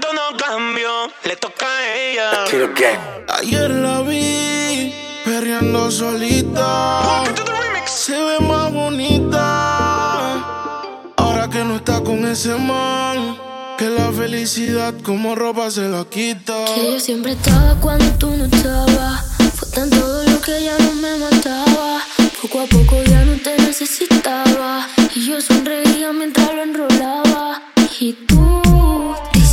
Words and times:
todo 0.00 0.36
cambió, 0.36 1.10
le 1.24 1.36
toca 1.36 1.66
a 1.66 1.96
ella. 1.96 2.44
Ayer 3.40 3.70
la 3.70 4.00
vi 4.02 4.94
perreando 5.24 5.90
solita. 5.90 7.24
Se 7.86 8.12
ve 8.12 8.40
más 8.40 8.72
bonita. 8.72 9.40
Ahora 11.16 11.48
que 11.48 11.64
no 11.64 11.76
está 11.76 12.00
con 12.02 12.26
ese 12.26 12.54
man. 12.56 13.36
Que 13.78 13.88
la 13.88 14.12
felicidad 14.12 14.94
como 15.02 15.34
ropa 15.34 15.70
se 15.70 15.88
la 15.88 16.04
quita. 16.04 16.64
Que 16.74 16.92
yo 16.92 17.00
siempre 17.00 17.32
estaba 17.32 17.74
cuando 17.80 18.04
tú 18.18 18.30
no 18.30 18.44
estabas. 18.44 19.24
Fue 19.54 19.68
tan 19.70 19.90
todo 19.90 20.24
lo 20.24 20.40
que 20.40 20.64
ya 20.64 20.78
no 20.78 20.92
me 20.94 21.16
mataba. 21.18 22.00
Poco 22.40 22.60
a 22.60 22.66
poco 22.66 23.02
ya 23.02 23.24
no 23.24 23.36
te 23.40 23.56
necesitaba. 23.56 24.86
Y 25.14 25.26
yo 25.26 25.40
sonreía 25.40 26.12
mientras 26.12 26.54
lo 26.54 26.62
enrolaba. 26.62 27.62
Y 28.00 28.12
tú, 28.26 28.62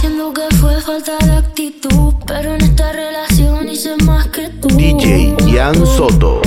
diciendo 0.09 0.33
que 0.33 0.55
fue 0.55 0.81
falta 0.81 1.17
de 1.25 1.31
actitud. 1.37 2.13
Pero 2.25 2.55
en 2.55 2.61
esta 2.61 2.91
relación 2.91 3.69
hice 3.69 3.95
más 4.03 4.27
que 4.27 4.49
tú. 4.49 4.67
DJ 4.69 5.35
Ian 5.47 5.85
Soto. 5.85 6.41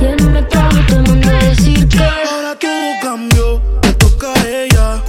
Y 0.00 0.04
él 0.04 0.30
me 0.30 0.42
trajo, 0.42 0.78
te 0.88 0.98
mandé 1.00 1.28
a 1.28 1.44
decir 1.50 1.88
que. 1.88 1.98
Ahora 1.98 2.58
todo 2.58 2.92
cambió, 3.02 3.62
le 3.82 3.92
toca 3.94 4.32
a 4.32 4.48
ella. 4.48 5.02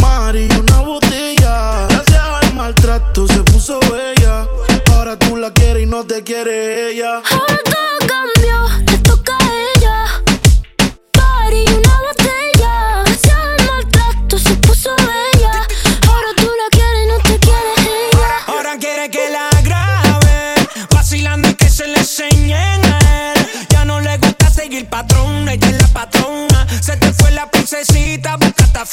Mari, 0.00 0.48
una 0.58 0.80
botella. 0.80 1.86
Gracias 1.88 2.22
al 2.42 2.54
maltrato 2.54 3.26
se 3.26 3.42
puso 3.44 3.80
bella. 3.80 4.46
Ahora 4.92 5.18
tú 5.18 5.36
la 5.36 5.50
quieres 5.52 5.82
y 5.82 5.86
no 5.86 6.04
te 6.04 6.22
quiere 6.22 6.90
ella. 6.90 7.22
Princesita, 27.72 28.36
busca 28.36 28.84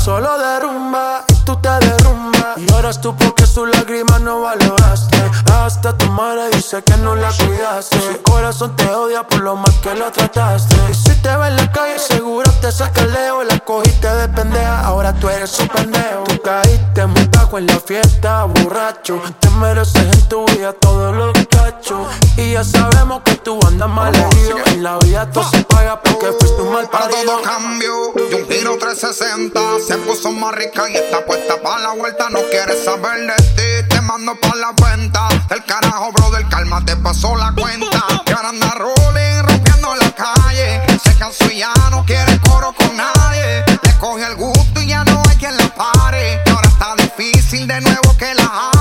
solo 0.00 0.38
de 0.38 0.60
rumba 0.60 1.24
y 1.28 1.34
tú 1.44 1.56
te 1.56 1.68
derrumbas. 1.68 2.56
Y 2.56 2.66
lloras 2.66 3.00
tú 3.00 3.14
porque 3.16 3.46
sus 3.46 3.68
lágrimas 3.68 4.20
no 4.20 4.40
valoraste. 4.40 5.18
Hasta 5.52 5.96
tu 5.96 6.06
madre 6.06 6.48
dice 6.56 6.82
que 6.82 6.96
no 6.96 7.14
la 7.14 7.30
cuidaste. 7.32 8.00
Su 8.00 8.22
corazón 8.22 8.74
te 8.76 8.88
odia 8.90 9.22
por 9.26 9.40
lo 9.40 9.56
mal 9.56 9.74
que 9.82 9.94
lo 9.94 10.10
trataste. 10.10 10.76
Y 10.90 10.94
si 10.94 11.14
te 11.16 11.36
ve 11.36 11.48
en 11.48 11.56
la 11.56 11.70
calle, 11.70 11.98
seguro 11.98 12.49
te 12.60 12.70
saca 12.70 13.02
el 13.02 13.12
leo. 13.12 13.42
La 13.44 13.58
cogiste 13.60 14.06
de 14.06 14.28
pendeja, 14.28 14.80
ahora 14.82 15.12
tú 15.14 15.28
eres 15.28 15.58
un 15.58 15.68
pendejo. 15.68 16.24
Tú 16.24 16.40
caíste 16.42 17.06
muy 17.06 17.24
bajo 17.26 17.58
en 17.58 17.66
la 17.66 17.80
fiesta, 17.80 18.44
borracho. 18.44 19.20
Te 19.40 19.50
mereces 19.50 20.02
en 20.02 20.28
tu 20.28 20.44
vida 20.46 20.72
todos 20.74 21.14
los 21.16 21.32
cachos. 21.50 22.06
Y 22.36 22.52
ya 22.52 22.64
sabemos 22.64 23.22
que 23.24 23.34
tú 23.36 23.58
andas 23.66 23.88
mal 23.88 24.14
herido. 24.14 24.56
En 24.66 24.82
la 24.82 24.98
vida 24.98 25.30
todo 25.30 25.48
se 25.50 25.62
paga 25.64 26.00
porque 26.00 26.26
fuiste 26.38 26.62
un 26.62 26.72
mal 26.72 26.88
Para 26.88 27.08
parido. 27.08 27.32
todo 27.32 27.42
cambio 27.42 27.92
y 28.30 28.34
un 28.34 28.48
giro 28.48 28.76
360 28.78 29.60
Se 29.86 29.96
puso 29.98 30.30
más 30.32 30.54
rica 30.54 30.88
y 30.88 30.96
está 30.96 31.24
puesta 31.24 31.60
para 31.62 31.78
la 31.82 31.90
vuelta 31.94 32.28
No 32.30 32.40
quiere 32.50 32.82
saber 32.82 33.26
de 33.26 33.36
ti, 33.56 33.88
te 33.88 34.00
mando 34.00 34.34
pa' 34.40 34.54
la 34.56 34.72
cuenta 34.78 35.28
Del 35.48 35.64
carajo, 35.64 36.12
brother, 36.12 36.46
calma, 36.48 36.84
te 36.84 36.96
pasó 36.96 37.34
la 37.36 37.52
cuenta 37.52 38.04
Que 38.24 38.32
ahora 38.32 38.48
anda 38.50 38.70
rolling, 38.70 39.59
la 39.96 40.10
calle. 40.12 40.82
Se 41.02 41.14
cansó 41.16 41.50
y 41.50 41.58
ya 41.58 41.72
no 41.90 42.04
quiere 42.04 42.38
coro 42.40 42.72
con 42.72 42.96
nadie. 42.96 43.64
Le 43.82 43.98
coge 43.98 44.24
el 44.26 44.36
gusto 44.36 44.80
y 44.80 44.88
ya 44.88 45.04
no 45.04 45.22
hay 45.28 45.36
quien 45.36 45.56
la 45.56 45.68
pare. 45.74 46.40
Ahora 46.50 46.68
está 46.68 46.94
difícil 46.96 47.66
de 47.66 47.80
nuevo 47.80 48.16
que 48.16 48.34
la 48.34 48.44
jale. 48.44 48.80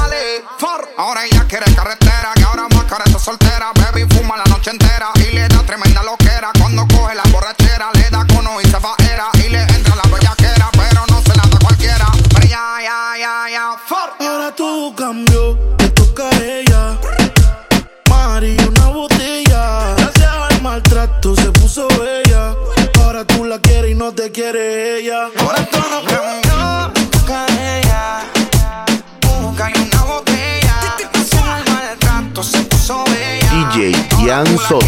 Ahora 0.99 1.23
ella 1.23 1.45
quiere 1.47 1.73
carretera 1.73 2.33
Que 2.35 2.43
ahora 2.43 2.67
más 2.75 2.83
cara 2.83 3.05
está 3.05 3.17
soltera 3.17 3.71
Baby 3.73 4.05
fuma 4.13 4.35
la 4.35 4.43
noche 4.45 4.71
entera 4.71 5.11
Y 5.15 5.33
le 5.33 5.47
da 5.47 5.63
tremenda 5.63 6.03
loquera. 6.03 6.51
Cuando 6.59 6.85
coge 6.87 7.15
la 7.15 7.23
borrachera 7.31 7.89
Le 7.93 8.09
da 8.09 8.25
cono 8.27 8.59
y 8.59 8.65
se 8.65 8.77
va 8.79 8.95
era 9.09 9.29
Y 9.35 9.49
le 9.49 9.61
entra 9.61 9.95
la 9.95 10.03
bellaquera 10.03 10.38
no 24.09 24.15
te 24.15 24.31
quiere 24.31 24.97
ella. 24.97 25.29
Cambió, 25.35 26.91
toca 27.11 27.45
a 27.45 27.77
ella. 27.77 28.25
Busca 29.21 29.69
y 29.69 29.81
una 29.81 30.03
botella. 30.03 30.95
Sin 31.29 31.39
el 31.39 31.71
maltrato 31.71 32.41
se 32.41 32.57
puso 32.63 33.03
bella. 33.05 33.69
DJ 33.71 33.91
Ian 34.25 34.47
Soto. 34.57 34.87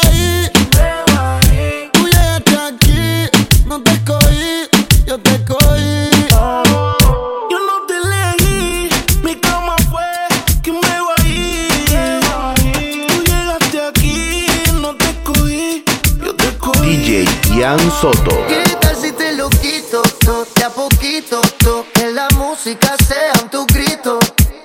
Adrián 17.71 17.91
Soto. 18.01 18.45
¿Qué 18.49 18.63
tal 18.81 18.97
si 18.97 19.13
te 19.13 19.31
lo 19.31 19.49
quito, 19.49 20.01
to, 20.25 20.45
a 20.65 20.69
poquito, 20.69 21.39
to, 21.59 21.85
que 21.93 22.11
la 22.11 22.27
música 22.35 22.97
sea 23.07 23.31
tu 23.49 23.65
grito? 23.65 24.19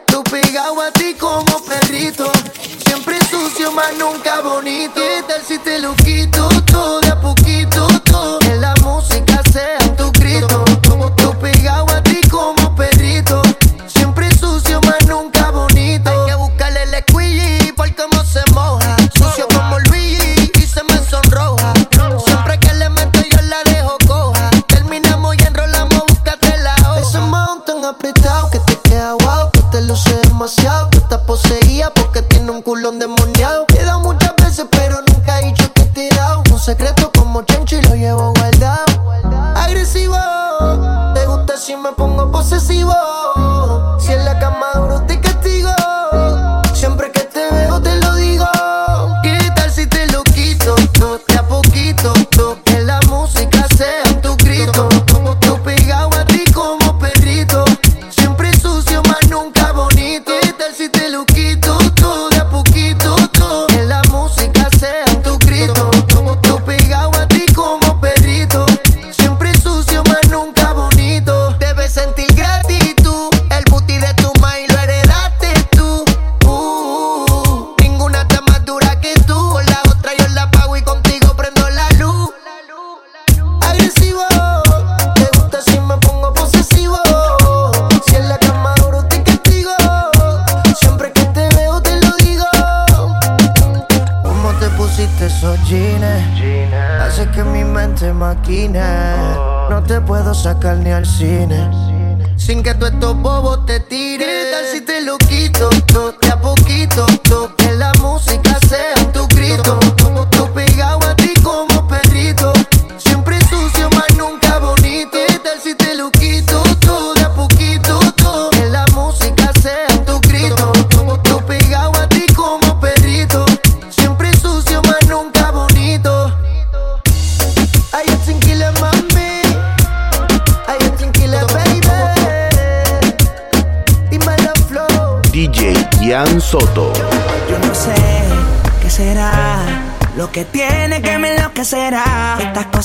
Tú 0.07 0.25
pegado 0.25 0.83
a 0.83 0.91
ti 0.91 1.15
como 1.15 1.63
perrito, 1.65 2.29
siempre 2.85 3.17
sucio, 3.31 3.71
más 3.71 3.97
nunca 3.97 4.41
bonito. 4.41 4.95
¿Qué 4.97 5.23
tal 5.29 5.41
si 5.47 5.57
te 5.59 5.79
lo 5.79 5.95
quito? 5.95 6.49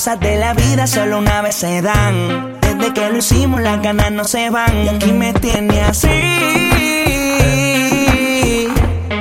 Cosas 0.02 0.18
de 0.18 0.36
la 0.36 0.52
vida 0.52 0.88
solo 0.88 1.18
una 1.18 1.42
vez 1.42 1.54
se 1.54 1.80
dan. 1.80 2.58
Desde 2.60 2.92
que 2.92 3.08
lo 3.08 3.18
hicimos 3.18 3.60
las 3.60 3.80
ganas 3.80 4.10
no 4.10 4.24
se 4.24 4.50
van 4.50 4.84
y 4.84 4.88
aquí 4.88 5.12
me 5.12 5.32
tiene 5.32 5.80
así. 5.80 6.08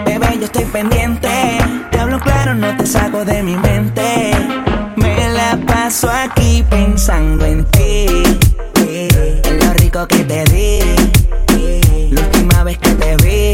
Bebé, 0.05 0.37
yo 0.39 0.45
estoy 0.45 0.65
pendiente. 0.65 1.29
Te 1.91 1.99
hablo 1.99 2.19
claro, 2.19 2.55
no 2.55 2.75
te 2.77 2.87
saco 2.87 3.23
de 3.23 3.43
mi 3.43 3.57
mente. 3.57 4.31
Me 4.95 5.29
la 5.29 5.55
paso 5.67 6.09
aquí 6.09 6.65
pensando 6.67 7.45
en 7.45 7.63
ti. 7.65 8.07
En 8.87 9.59
lo 9.59 9.73
rico 9.73 10.07
que 10.07 10.23
te 10.23 10.43
di. 10.45 10.79
La 12.09 12.21
última 12.21 12.63
vez 12.63 12.79
que 12.79 12.89
te 12.95 13.17
vi. 13.17 13.51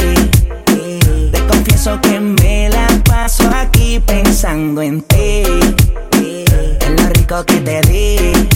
Te 1.34 1.46
confieso 1.46 2.00
que 2.00 2.22
me 2.22 2.70
la 2.70 2.88
paso 3.04 3.52
aquí 3.54 4.00
pensando 4.00 4.82
en 4.82 5.02
ti. 5.02 5.17
Rico 7.28 7.44
que 7.44 7.60
te 7.60 7.82
di. 7.82 8.50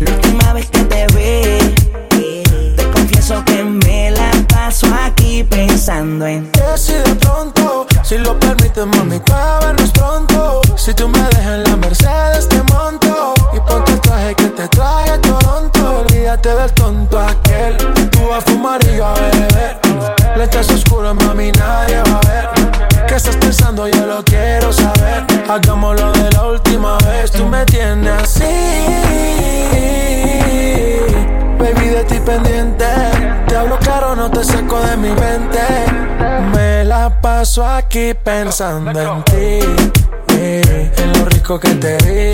La 0.00 0.12
última 0.12 0.52
vez 0.52 0.68
que 0.70 0.84
te 0.84 1.06
vi. 1.14 2.74
Te 2.76 2.90
confieso 2.90 3.42
que 3.46 3.64
me 3.64 4.10
la 4.10 4.30
paso 4.48 4.86
aquí 5.02 5.44
pensando 5.44 6.26
en. 6.26 6.50
Que 6.52 6.76
si 6.76 6.92
de 6.92 7.14
pronto, 7.14 7.86
si 8.02 8.18
lo 8.18 8.38
permites, 8.38 8.84
mami, 8.84 9.18
vernos 9.62 9.92
pronto. 9.92 10.60
Si 10.76 10.92
tú 10.92 11.08
me 11.08 11.20
dejas 11.20 11.54
en 11.54 11.62
la 11.64 11.76
Mercedes, 11.76 12.48
te 12.50 12.62
monto. 12.64 13.32
Y 13.54 13.60
ponte 13.60 13.92
el 13.92 14.00
traje 14.02 14.34
que 14.34 14.48
te 14.48 14.68
trae 14.68 15.10
a 15.12 15.18
Toronto. 15.18 16.00
Olvídate 16.00 16.54
del 16.54 16.72
tonto 16.72 17.18
aquel. 17.18 17.78
Tú 18.10 18.28
vas 18.28 18.44
a 18.44 18.50
fumar 18.50 18.80
y 18.92 18.96
yo 18.98 19.06
a 19.06 19.14
beber. 19.14 19.80
Lentes 20.36 20.68
oscuras, 20.68 21.14
mami, 21.14 21.50
nadie 21.52 21.96
va 21.96 22.18
a 22.18 22.28
ver. 22.28 23.06
¿Qué 23.06 23.14
estás 23.14 23.36
pensando? 23.36 23.88
Yo 23.88 24.04
lo 24.04 24.22
quiero 24.22 24.70
saber. 24.70 25.29
Hagámoslo 25.50 26.12
de 26.12 26.30
la 26.30 26.46
última 26.46 26.96
vez. 26.98 27.32
Tú 27.32 27.44
me 27.44 27.64
tienes 27.64 28.12
así. 28.22 28.44
Baby, 31.58 31.88
de 31.88 32.04
ti 32.04 32.20
pendiente. 32.24 32.84
Te 33.48 33.56
hablo 33.56 33.76
claro, 33.80 34.14
no 34.14 34.30
te 34.30 34.44
saco 34.44 34.78
de 34.80 34.96
mi 34.96 35.08
mente. 35.08 35.58
Me 36.54 36.84
la 36.84 37.20
paso 37.20 37.66
aquí 37.66 38.14
pensando 38.14 38.92
en 39.00 39.24
ti. 39.24 39.58
eh, 40.38 40.92
en 40.96 41.18
lo 41.18 41.24
rico 41.24 41.58
que 41.58 41.70
te 41.74 41.96
vi. 42.04 42.32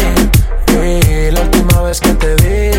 eh, 0.75 1.31
la 1.33 1.41
última 1.41 1.81
vez 1.85 1.99
que 2.03 2.13
te 2.13 2.35
vi. 2.35 2.71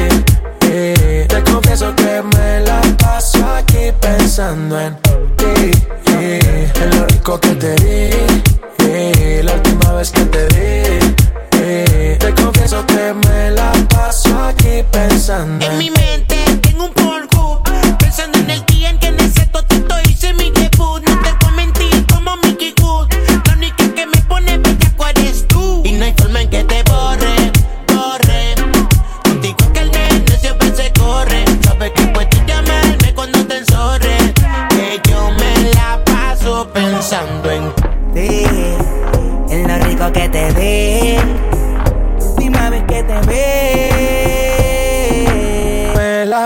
eh, 0.69 1.25
te 1.27 1.43
confieso 1.51 1.95
que 1.95 2.21
me 2.35 2.59
la 2.61 2.79
paso 2.99 3.43
aquí 3.55 3.91
pensando 3.99 4.79
en 4.79 4.95
ti. 5.37 5.71
en 6.11 6.89
lo 6.99 7.05
rico 7.07 7.39
que 7.39 7.55
te 7.55 7.73
vi. 7.83 8.66
Eh, 8.87 9.41
la 9.43 9.53
última 9.53 9.93
vez 9.93 10.11
que 10.11 10.25
te 10.25 10.45
vi. 10.47 11.15
eh, 11.59 12.17
te 12.19 12.33
confieso 12.41 12.85
que 12.85 13.13
me 13.27 13.51
la 13.51 13.71
paso 13.89 14.37
aquí 14.43 14.83
pensando 14.91 15.65
en 15.65 15.77
mi 15.77 15.89
mente 15.91 16.35
tengo 16.61 16.85
un 16.85 16.93
Pornhub 16.93 17.61
Pensando 17.97 18.37
en 18.39 18.49
el 18.49 18.65
día 18.65 18.89
en 18.89 18.99
que 18.99 19.07
en 19.07 19.19
ese 19.19 19.45
totito 19.47 19.95
hice 20.09 20.33
mi 20.33 20.51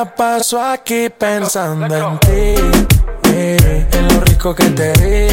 la 0.02 0.16
paso 0.16 0.60
aquí 0.60 1.10
pensando 1.16 1.96
en 1.96 2.20
ti. 2.22 2.56
eh, 3.30 3.88
en 3.92 4.08
lo 4.08 4.22
rico 4.22 4.56
que 4.56 4.66
te 4.72 4.94
di. 4.94 5.28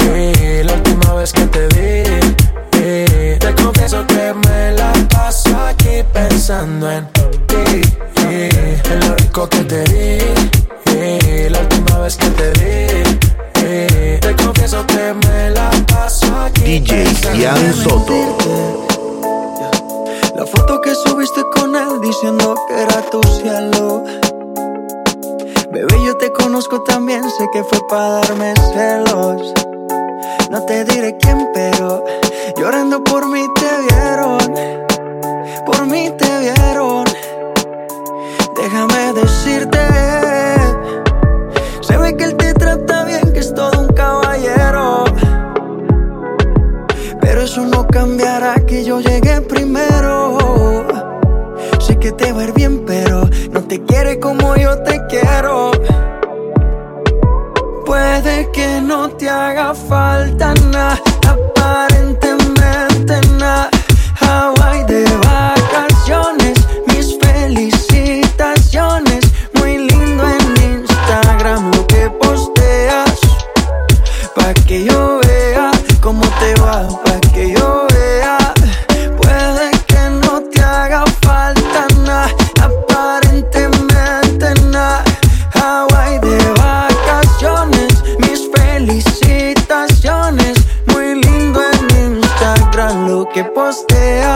eh, 0.00 0.62
la 0.62 0.74
última 0.74 1.14
vez 1.14 1.32
que 1.32 1.46
te 1.46 1.66
vi. 1.68 2.02
eh, 2.82 3.38
te 3.40 3.54
confieso 3.62 4.06
que 4.06 4.34
me 4.46 4.72
la 4.72 4.92
paso 5.08 5.56
aquí 5.70 6.02
pensando 6.12 6.90
en 6.90 7.06
ti. 7.46 7.80
eh, 8.28 8.82
en 8.92 9.00
lo 9.08 9.14
rico 9.14 9.48
que 9.48 9.64
te 9.64 9.84
di. 9.84 10.18
eh, 10.96 11.48
la 11.50 11.60
última 11.60 11.98
vez 12.00 12.16
que 12.18 12.28
te 12.28 12.52
eh, 13.66 14.18
te 14.20 14.36
confieso 14.36 14.84
que 14.86 15.14
me 15.26 15.50
la 15.50 15.70
paso 15.86 16.26
aquí 16.44 16.80
DJ 16.80 17.04
pensando 17.04 17.38
Ian 17.38 17.56
en 17.56 17.74
Soto. 17.74 18.14
La 20.36 20.44
foto 20.44 20.80
que 20.80 20.92
subiste 20.94 21.42
con 21.54 21.74
él 21.76 22.00
diciendo 22.02 22.54
que 22.68 22.82
era 22.82 23.00
tu 23.10 23.22
cielo. 23.22 23.73
Conozco 26.54 26.82
también, 26.82 27.20
sé 27.28 27.48
que 27.52 27.64
fue 27.64 27.80
para 27.88 28.20
darme 28.20 28.54
celos. 28.72 29.52
No 30.52 30.64
te 30.66 30.84
diré 30.84 31.16
quién, 31.18 31.48
pero 31.52 32.04
llorando 32.56 33.02
por 33.02 33.26
mí 33.26 33.44
te 33.56 33.92
vieron. 33.92 34.38
Por 35.66 35.84
mí 35.86 36.12
te 36.16 36.38
vieron. 36.38 36.73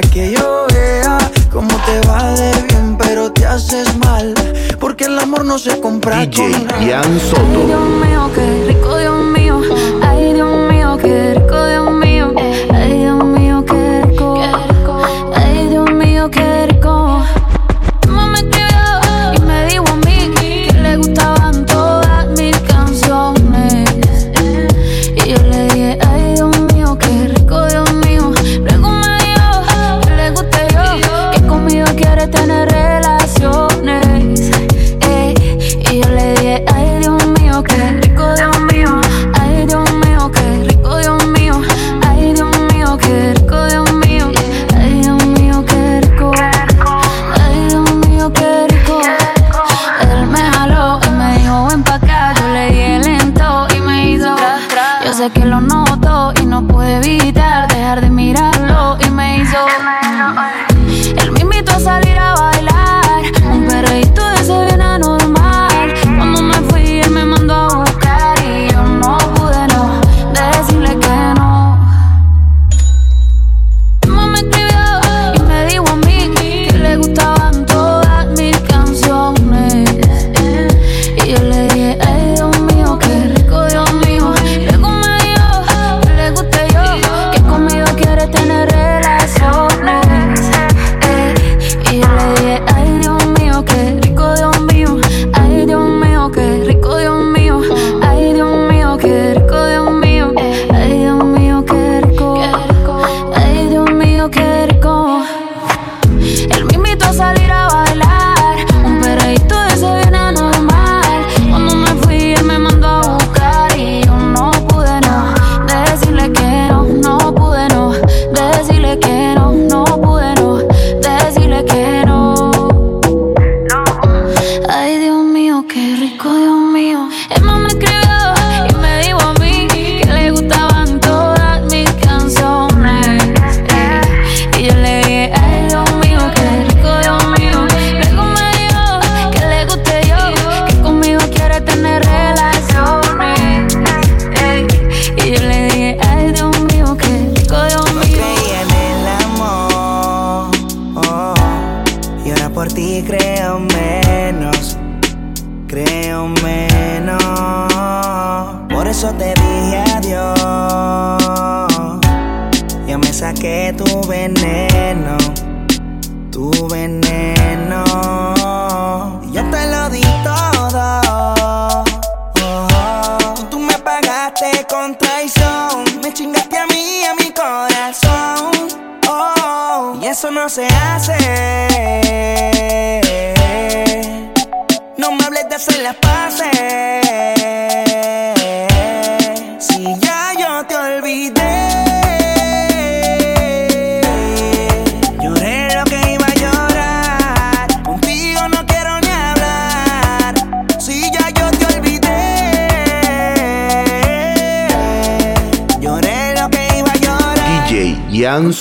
Que 0.00 0.32
yo 0.32 0.66
vea 0.72 1.18
cómo 1.52 1.68
te 1.86 2.00
va 2.08 2.34
de 2.34 2.50
bien, 2.62 2.96
pero 2.98 3.30
te 3.32 3.46
haces 3.46 3.96
mal. 3.98 4.34
Porque 4.80 5.04
el 5.04 5.16
amor 5.16 5.44
no 5.44 5.56
se 5.56 5.80
compra 5.80 6.26
DJ 6.26 6.66
con 6.66 7.20
Soto. 7.20 8.83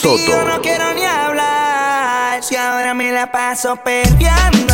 Soto. 0.03 0.17
yo 0.17 0.43
no 0.43 0.61
quiero 0.61 0.93
ni 0.93 1.05
hablar, 1.05 2.43
si 2.43 2.57
ahora 2.57 2.93
me 2.93 3.13
la 3.13 3.31
paso 3.31 3.77
peleando. 3.77 4.72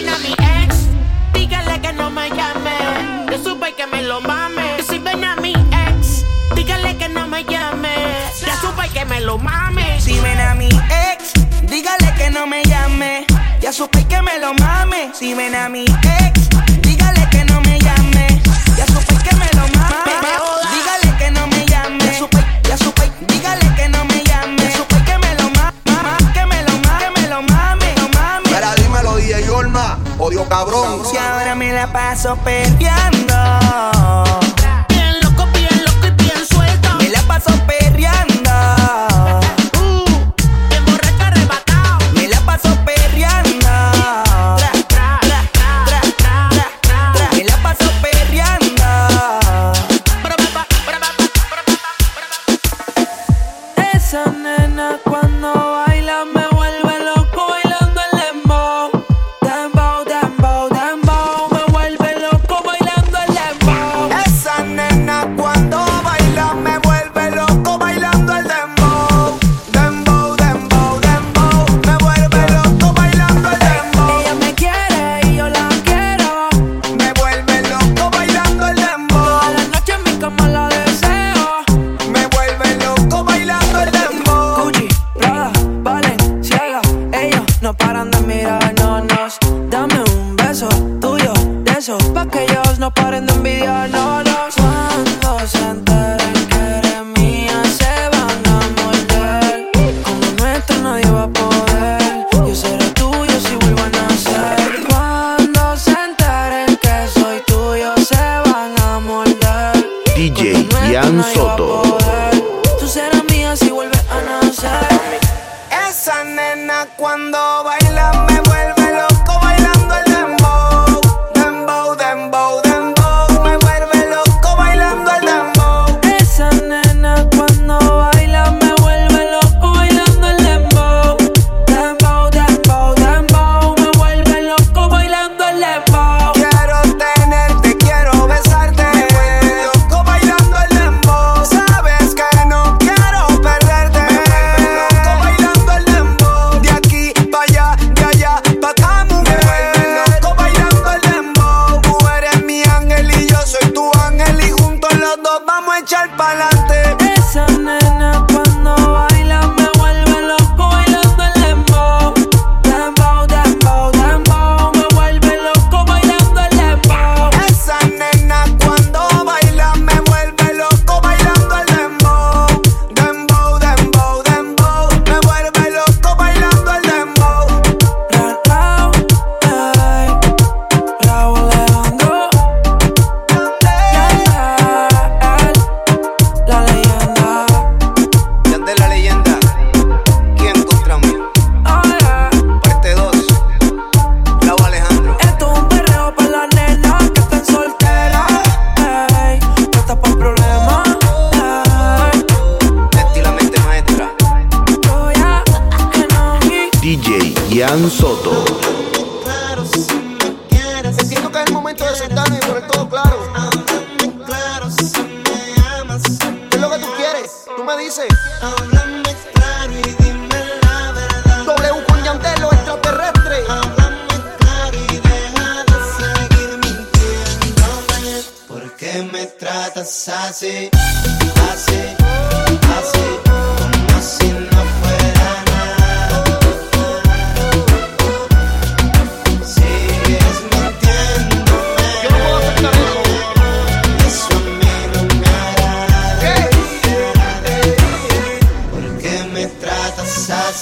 llamen 0.00 0.08
a 0.08 0.18
mi 0.18 0.32
ex, 0.62 0.86
dígale 1.32 1.80
que 1.80 1.92
no 1.92 2.10
me 2.10 2.28
llame. 2.30 3.26
Yo 3.30 3.42
supe 3.42 3.74
que 3.74 3.86
me 3.86 4.02
lo 4.02 4.20
mame. 4.20 4.82
Si 4.88 4.98
ven 4.98 5.24
a 5.24 5.36
mi 5.36 5.52
ex, 5.52 6.24
dígale 6.54 6.96
que 6.96 7.08
no 7.08 7.26
me 7.26 7.44
llame. 7.44 7.88
Ya 8.46 8.56
supe 8.60 8.88
que 8.92 9.04
me 9.04 9.20
lo 9.20 9.38
mame. 9.38 10.00
Si 10.00 10.18
ven 10.20 10.40
a 10.40 10.54
mi 10.54 10.68
ex, 10.68 11.32
dígale 11.62 12.14
que 12.16 12.30
no 12.30 12.46
me 12.46 12.62
llame. 12.64 13.26
Ya 13.60 13.72
supe 13.72 14.04
que 14.06 14.22
me 14.22 14.38
lo 14.38 14.54
mame. 14.54 15.10
Si 15.12 15.34
ven 15.34 15.54
a 15.54 15.68
mi 15.68 15.84
ex, 15.84 16.48
dígale 16.82 17.28
que 17.30 17.44
no 17.44 17.60
me 17.60 17.78
llame. 17.78 18.40
Ya 18.76 18.86
supe 18.86 19.14
que 19.22 19.36
me 19.36 19.49
cabrón. 30.50 31.02
Si 31.06 31.16
ahora 31.16 31.54
me 31.54 31.72
la 31.72 31.86
paso 31.90 32.36
perdiendo. 32.44 33.34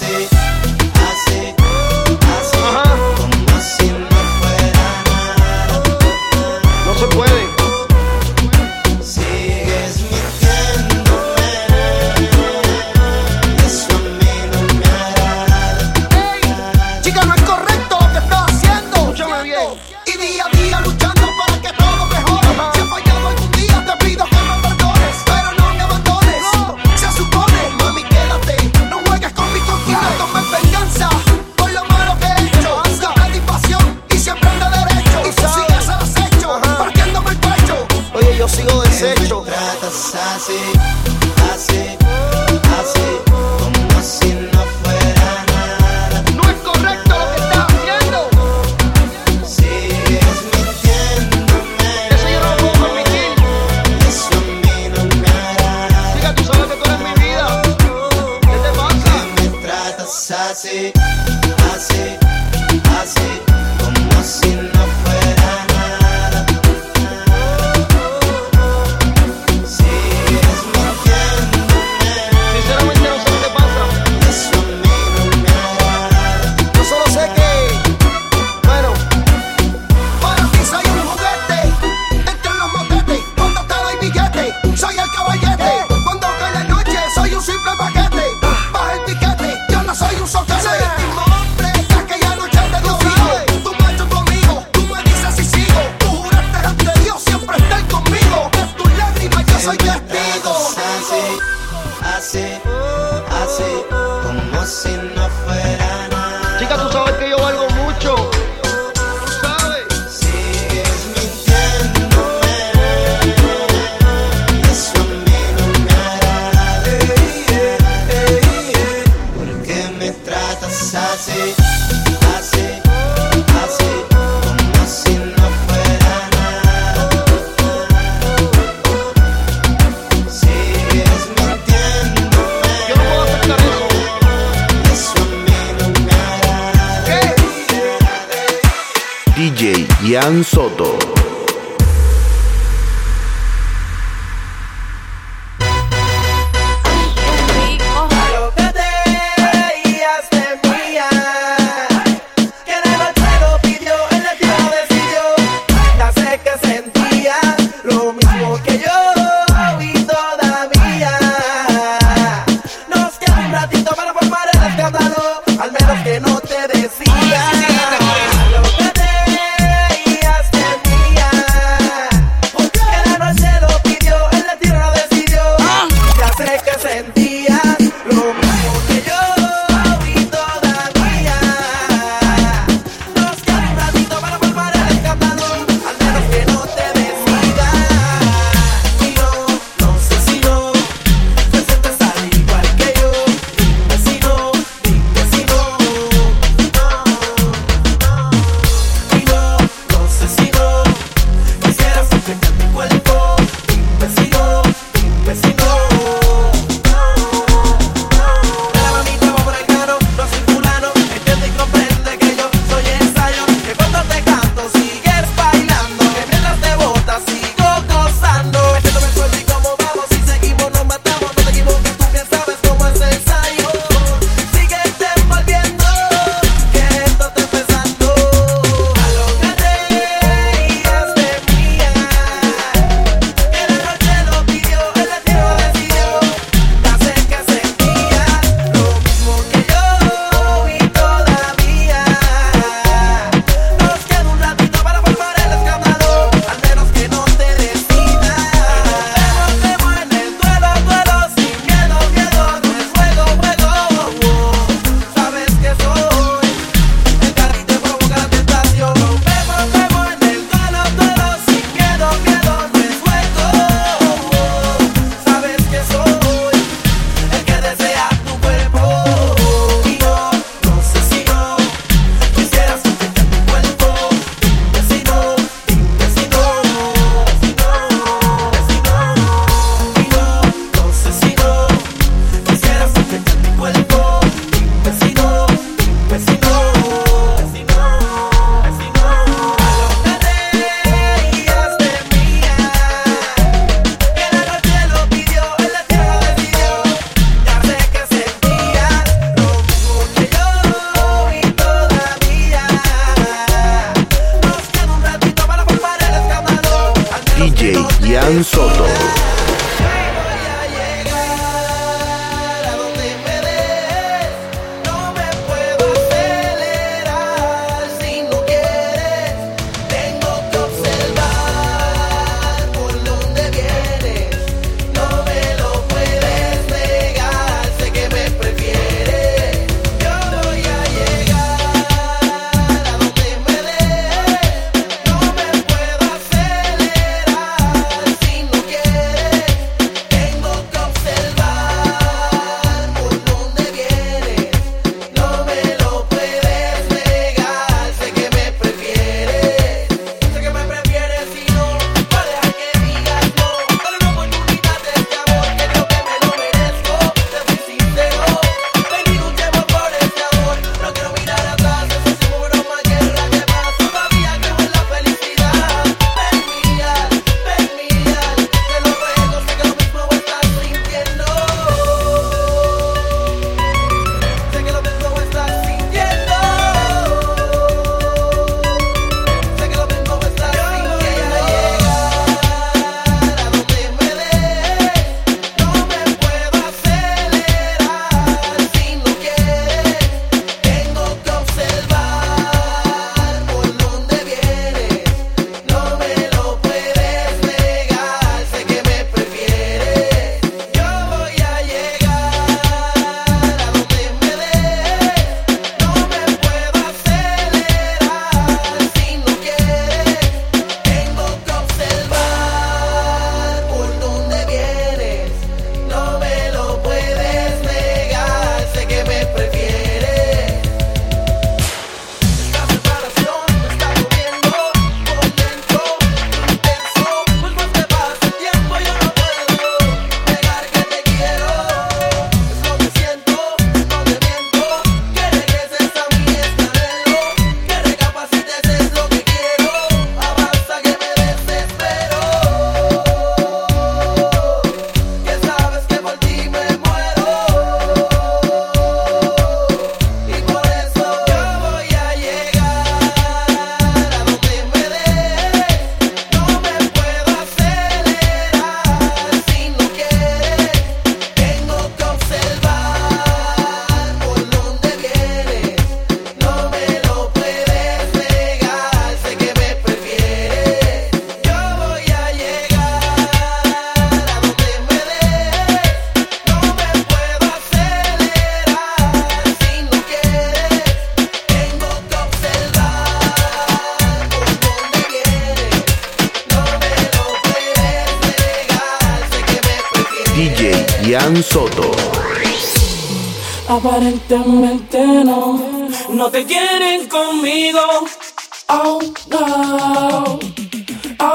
see. 0.00 0.37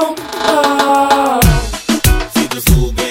Oh 0.06 1.40
no. 2.96 3.03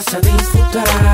Vas 0.00 0.14
a 0.14 0.20
disfrutar. 0.20 1.09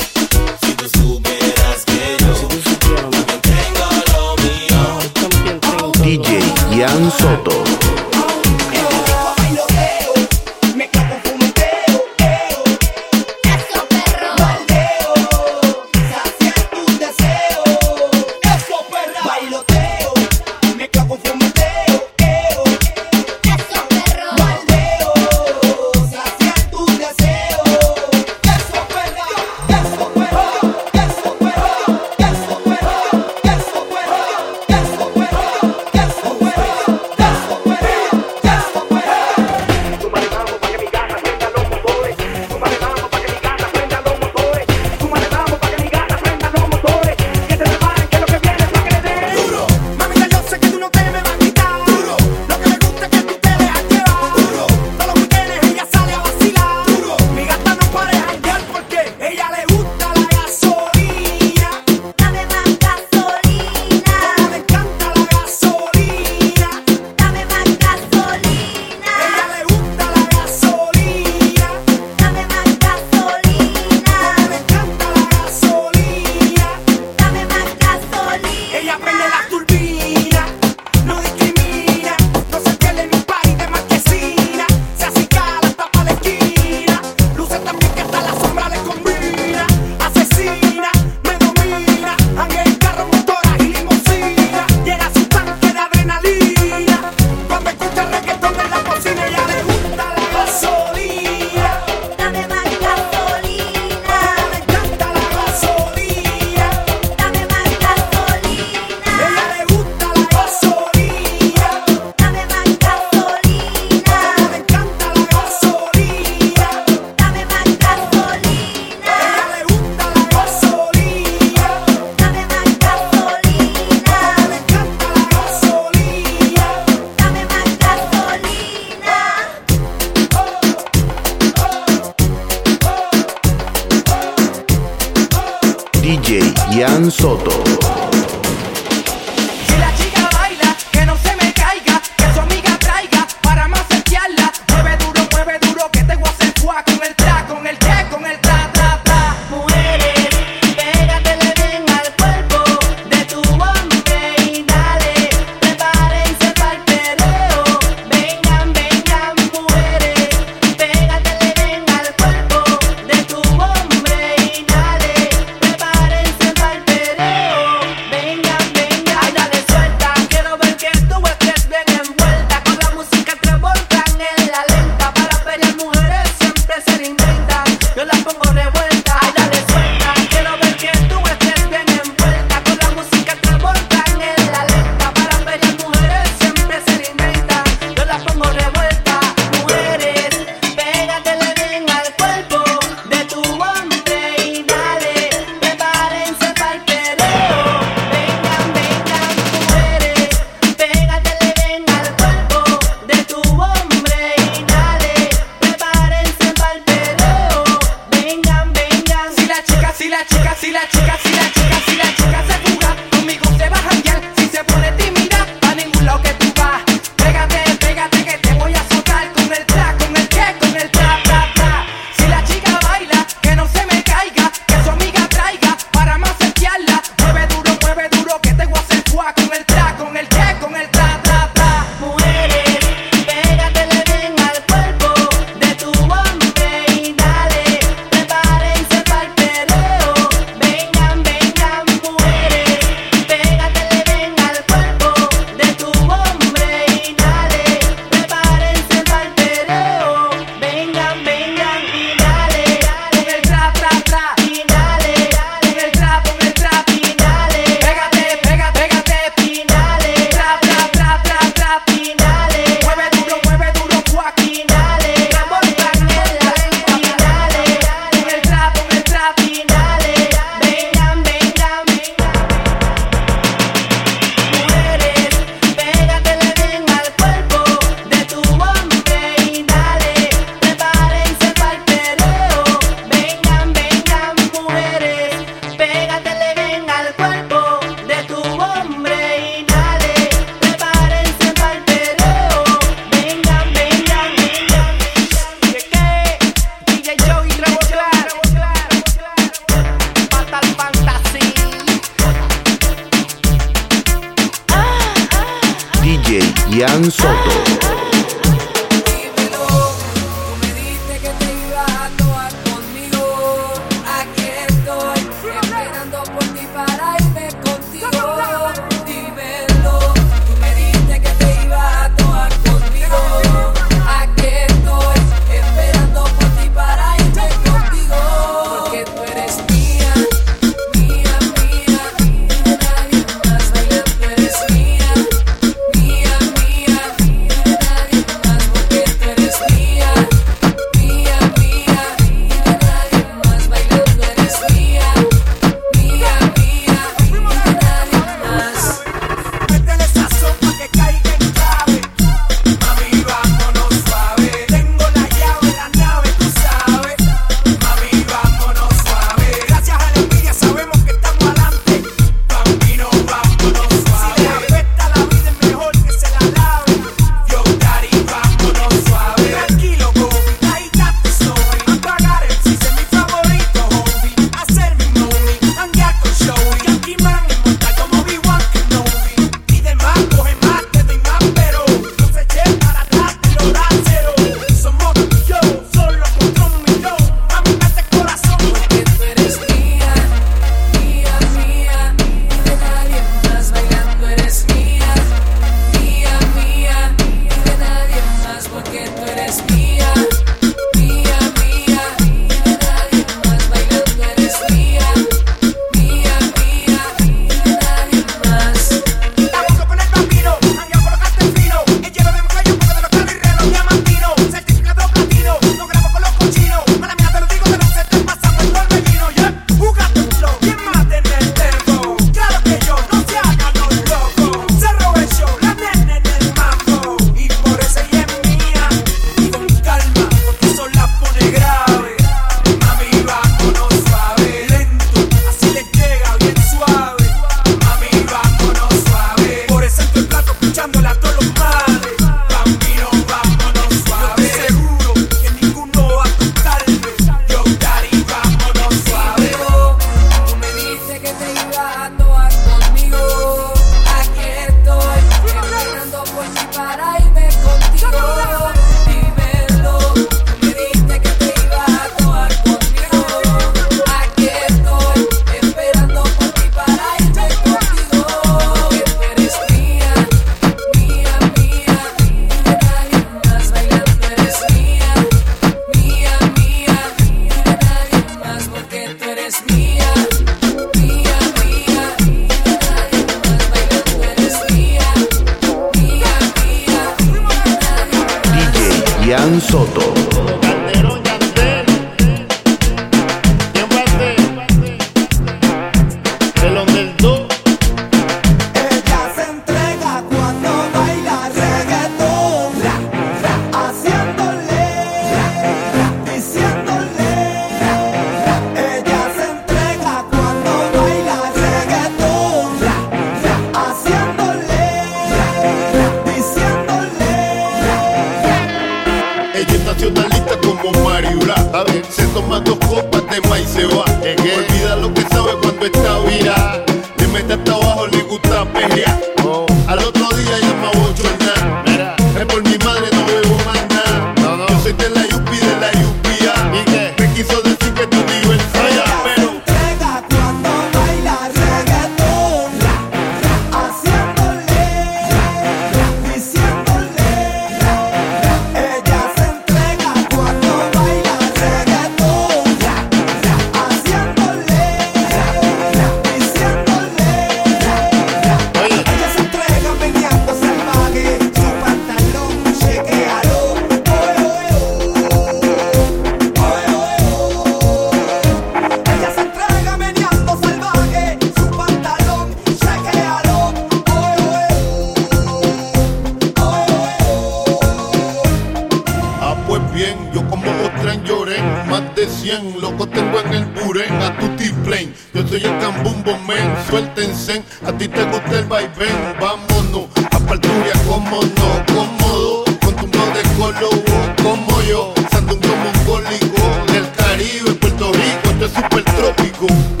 Sandungo 594.91 595.69
mongólico, 595.69 596.91
del 596.91 597.09
Caribe, 597.13 597.71
Puerto 597.79 598.11
Rico, 598.11 598.49
esto 598.49 598.65
es 598.65 598.73
super 598.73 599.03
trópico. 599.05 600.00